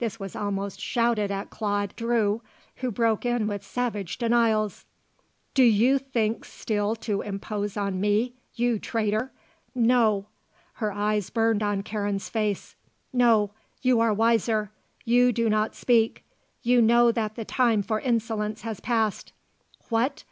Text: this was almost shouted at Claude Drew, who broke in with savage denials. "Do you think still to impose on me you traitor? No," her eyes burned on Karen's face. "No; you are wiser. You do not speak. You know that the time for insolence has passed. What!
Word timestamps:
this 0.00 0.18
was 0.18 0.34
almost 0.34 0.80
shouted 0.80 1.30
at 1.30 1.50
Claude 1.50 1.94
Drew, 1.94 2.42
who 2.78 2.90
broke 2.90 3.24
in 3.24 3.46
with 3.46 3.64
savage 3.64 4.18
denials. 4.18 4.84
"Do 5.54 5.62
you 5.62 6.00
think 6.00 6.44
still 6.44 6.96
to 6.96 7.22
impose 7.22 7.76
on 7.76 8.00
me 8.00 8.34
you 8.56 8.80
traitor? 8.80 9.30
No," 9.76 10.26
her 10.82 10.90
eyes 10.92 11.30
burned 11.30 11.62
on 11.62 11.84
Karen's 11.84 12.28
face. 12.28 12.74
"No; 13.12 13.52
you 13.80 14.00
are 14.00 14.12
wiser. 14.12 14.72
You 15.04 15.30
do 15.30 15.48
not 15.48 15.76
speak. 15.76 16.24
You 16.64 16.82
know 16.82 17.12
that 17.12 17.36
the 17.36 17.44
time 17.44 17.84
for 17.84 18.00
insolence 18.00 18.62
has 18.62 18.80
passed. 18.80 19.32
What! 19.90 20.24